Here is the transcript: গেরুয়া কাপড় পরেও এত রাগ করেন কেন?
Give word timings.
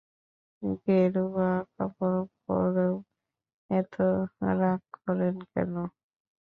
গেরুয়া 0.83 1.51
কাপড় 1.73 2.17
পরেও 2.43 2.93
এত 3.69 3.95
রাগ 4.59 4.81
করেন 4.97 5.35
কেন? 5.51 5.73